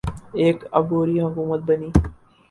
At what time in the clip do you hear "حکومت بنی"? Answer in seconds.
1.25-1.89